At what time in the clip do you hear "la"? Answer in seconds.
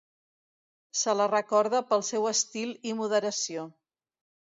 1.17-1.27